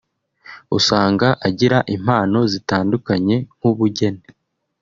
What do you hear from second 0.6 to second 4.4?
usanga agira impano zitandukanye nk’ubugeni